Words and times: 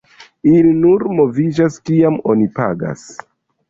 Ili 0.51 0.71
nur 0.85 1.05
moviĝas 1.21 1.79
kiam 1.91 2.21
oni 2.35 2.53
pagas. 2.61 3.11